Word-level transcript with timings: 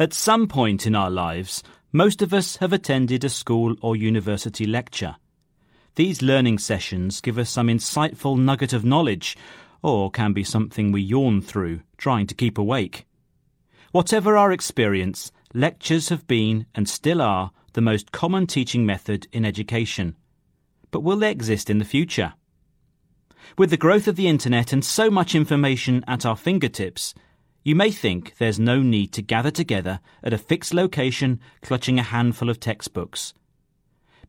At 0.00 0.12
some 0.12 0.46
point 0.46 0.86
in 0.86 0.94
our 0.94 1.10
lives, 1.10 1.64
most 1.90 2.22
of 2.22 2.32
us 2.32 2.58
have 2.58 2.72
attended 2.72 3.24
a 3.24 3.28
school 3.28 3.74
or 3.82 3.96
university 3.96 4.64
lecture. 4.64 5.16
These 5.96 6.22
learning 6.22 6.58
sessions 6.58 7.20
give 7.20 7.36
us 7.36 7.50
some 7.50 7.66
insightful 7.66 8.38
nugget 8.38 8.72
of 8.72 8.84
knowledge, 8.84 9.36
or 9.82 10.08
can 10.08 10.32
be 10.32 10.44
something 10.44 10.92
we 10.92 11.02
yawn 11.02 11.40
through, 11.40 11.80
trying 11.96 12.28
to 12.28 12.36
keep 12.36 12.58
awake. 12.58 13.06
Whatever 13.90 14.36
our 14.36 14.52
experience, 14.52 15.32
lectures 15.52 16.10
have 16.10 16.28
been 16.28 16.66
and 16.76 16.88
still 16.88 17.20
are 17.20 17.50
the 17.72 17.80
most 17.80 18.12
common 18.12 18.46
teaching 18.46 18.86
method 18.86 19.26
in 19.32 19.44
education. 19.44 20.14
But 20.92 21.02
will 21.02 21.16
they 21.16 21.32
exist 21.32 21.68
in 21.68 21.78
the 21.78 21.84
future? 21.84 22.34
With 23.56 23.70
the 23.70 23.76
growth 23.76 24.06
of 24.06 24.14
the 24.14 24.28
internet 24.28 24.72
and 24.72 24.84
so 24.84 25.10
much 25.10 25.34
information 25.34 26.04
at 26.06 26.24
our 26.24 26.36
fingertips, 26.36 27.14
you 27.68 27.74
may 27.74 27.90
think 27.90 28.34
there's 28.38 28.58
no 28.58 28.80
need 28.80 29.12
to 29.12 29.20
gather 29.20 29.50
together 29.50 30.00
at 30.22 30.32
a 30.32 30.38
fixed 30.38 30.72
location 30.72 31.38
clutching 31.60 31.98
a 31.98 32.02
handful 32.02 32.48
of 32.48 32.58
textbooks. 32.58 33.34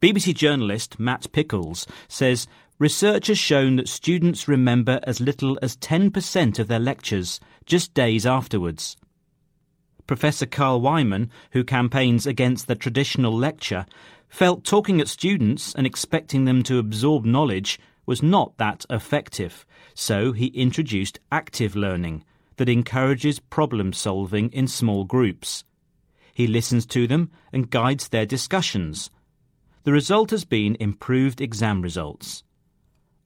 BBC 0.01 0.35
journalist 0.35 0.99
Matt 0.99 1.31
Pickles 1.31 1.87
says 2.09 2.47
research 2.79 3.27
has 3.27 3.39
shown 3.39 3.77
that 3.77 3.87
students 3.87 4.49
remember 4.49 4.99
as 5.03 5.21
little 5.21 5.57
as 5.61 5.77
10% 5.77 6.59
of 6.59 6.67
their 6.67 6.81
lectures 6.81 7.39
just 7.65 7.93
days 7.93 8.25
afterwards. 8.25 8.97
Professor 10.05 10.45
Carl 10.45 10.81
Wieman, 10.81 11.29
who 11.51 11.63
campaigns 11.63 12.27
against 12.27 12.67
the 12.67 12.75
traditional 12.75 13.31
lecture, 13.31 13.85
felt 14.27 14.65
talking 14.65 14.99
at 14.99 15.07
students 15.07 15.73
and 15.75 15.87
expecting 15.87 16.43
them 16.43 16.61
to 16.63 16.77
absorb 16.77 17.23
knowledge 17.23 17.79
was 18.05 18.21
not 18.21 18.57
that 18.57 18.85
effective, 18.89 19.65
so 19.93 20.33
he 20.33 20.47
introduced 20.47 21.21
active 21.31 21.77
learning 21.77 22.25
that 22.59 22.67
encourages 22.67 23.39
problem 23.39 23.93
solving 23.93 24.49
in 24.49 24.67
small 24.67 25.05
groups. 25.05 25.63
He 26.33 26.45
listens 26.45 26.85
to 26.87 27.07
them 27.07 27.31
and 27.53 27.69
guides 27.69 28.09
their 28.09 28.25
discussions. 28.25 29.09
The 29.83 29.93
result 29.93 30.31
has 30.31 30.43
been 30.43 30.75
improved 30.77 31.39
exam 31.39 31.81
results. 31.81 32.43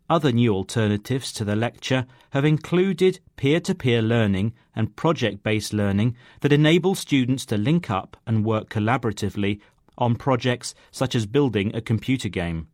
Other 0.08 0.32
new 0.32 0.54
alternatives 0.54 1.34
to 1.34 1.44
the 1.44 1.56
lecture 1.56 2.06
have 2.30 2.46
included 2.46 3.22
peer 3.36 3.60
to 3.62 3.74
peer 3.74 4.04
learning 4.04 4.54
and 4.76 4.96
project 4.96 5.42
based 5.42 5.74
learning 5.74 6.16
that 6.42 6.54
enable 6.54 6.94
students 6.94 7.44
to 7.48 7.58
link 7.58 7.90
up 7.90 8.16
and 8.28 8.46
work 8.46 8.70
collaboratively 8.70 9.60
on 9.98 10.16
projects 10.16 10.76
such 10.92 11.16
as 11.16 11.26
building 11.26 11.76
a 11.76 11.82
computer 11.82 12.30
game. 12.30 12.68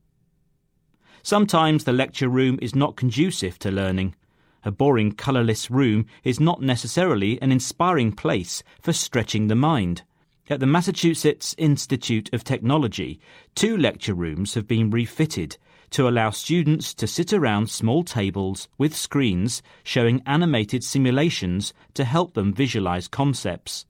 Sometimes 1.23 1.86
the 1.86 1.94
lecture 1.94 2.28
room 2.28 2.59
is 2.62 2.75
not 2.75 2.97
conducive 2.97 3.58
to 3.59 3.72
learning. 3.72 4.14
A 4.66 4.72
boring, 4.72 5.14
colourless 5.14 5.72
room 5.72 6.06
is 6.24 6.40
not 6.40 6.62
necessarily 6.62 7.42
an 7.42 7.52
inspiring 7.52 8.12
place 8.12 8.62
for 8.82 8.92
stretching 8.92 9.48
the 9.48 9.56
mind. 9.56 10.04
At 10.50 10.60
the 10.60 10.66
Massachusetts 10.66 11.56
Institute 11.58 12.30
of 12.34 12.44
Technology, 12.44 13.20
two 13.56 13.78
lecture 13.78 14.14
rooms 14.14 14.56
have 14.56 14.68
been 14.68 14.90
refitted 14.90 15.58
to 15.92 16.08
allow 16.08 16.30
students 16.30 16.94
to 16.96 17.08
sit 17.08 17.32
around 17.32 17.70
small 17.70 18.04
tables 18.04 18.68
with 18.78 18.96
screens 18.96 19.62
showing 19.84 20.22
animated 20.26 20.84
simulations 20.84 21.74
to 21.94 22.04
help 22.04 22.34
them 22.34 22.54
visualize 22.54 23.08
concepts. 23.08 23.86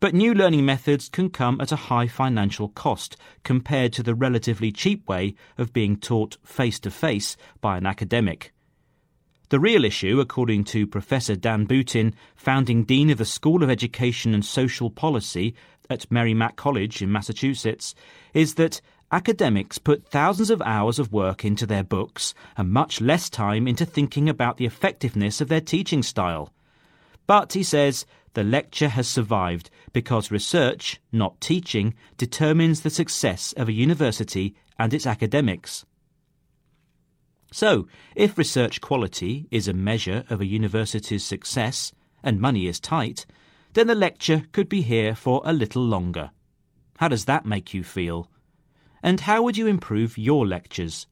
But 0.00 0.14
new 0.14 0.34
learning 0.34 0.64
methods 0.64 1.08
can 1.08 1.30
come 1.30 1.60
at 1.60 1.72
a 1.72 1.76
high 1.76 2.08
financial 2.08 2.68
cost 2.68 3.16
compared 3.42 3.92
to 3.94 4.02
the 4.02 4.14
relatively 4.14 4.72
cheap 4.72 5.08
way 5.08 5.34
of 5.58 5.72
being 5.72 5.96
taught 5.96 6.36
face 6.44 6.80
to 6.80 6.90
face 6.90 7.36
by 7.60 7.76
an 7.76 7.86
academic. 7.86 8.52
The 9.54 9.60
real 9.60 9.84
issue, 9.84 10.18
according 10.18 10.64
to 10.64 10.84
Professor 10.84 11.36
Dan 11.36 11.64
Butin, 11.64 12.14
founding 12.34 12.82
Dean 12.82 13.08
of 13.10 13.18
the 13.18 13.24
School 13.24 13.62
of 13.62 13.70
Education 13.70 14.34
and 14.34 14.44
Social 14.44 14.90
Policy 14.90 15.54
at 15.88 16.10
Merrimack 16.10 16.56
College 16.56 17.00
in 17.00 17.12
Massachusetts, 17.12 17.94
is 18.32 18.54
that 18.54 18.80
academics 19.12 19.78
put 19.78 20.08
thousands 20.08 20.50
of 20.50 20.60
hours 20.62 20.98
of 20.98 21.12
work 21.12 21.44
into 21.44 21.66
their 21.66 21.84
books 21.84 22.34
and 22.56 22.72
much 22.72 23.00
less 23.00 23.30
time 23.30 23.68
into 23.68 23.86
thinking 23.86 24.28
about 24.28 24.56
the 24.56 24.66
effectiveness 24.66 25.40
of 25.40 25.46
their 25.46 25.60
teaching 25.60 26.02
style. 26.02 26.52
But, 27.28 27.52
he 27.52 27.62
says, 27.62 28.06
the 28.32 28.42
lecture 28.42 28.88
has 28.88 29.06
survived 29.06 29.70
because 29.92 30.32
research, 30.32 31.00
not 31.12 31.40
teaching, 31.40 31.94
determines 32.16 32.80
the 32.80 32.90
success 32.90 33.54
of 33.56 33.68
a 33.68 33.72
university 33.72 34.56
and 34.80 34.92
its 34.92 35.06
academics. 35.06 35.84
So, 37.54 37.86
if 38.16 38.36
research 38.36 38.80
quality 38.80 39.46
is 39.52 39.68
a 39.68 39.72
measure 39.72 40.24
of 40.28 40.40
a 40.40 40.44
university's 40.44 41.22
success 41.22 41.92
and 42.20 42.40
money 42.40 42.66
is 42.66 42.80
tight, 42.80 43.26
then 43.74 43.86
the 43.86 43.94
lecture 43.94 44.42
could 44.50 44.68
be 44.68 44.82
here 44.82 45.14
for 45.14 45.40
a 45.44 45.52
little 45.52 45.84
longer. 45.84 46.32
How 46.96 47.06
does 47.06 47.26
that 47.26 47.46
make 47.46 47.72
you 47.72 47.84
feel? 47.84 48.28
And 49.04 49.20
how 49.20 49.40
would 49.44 49.56
you 49.56 49.68
improve 49.68 50.18
your 50.18 50.44
lectures? 50.44 51.06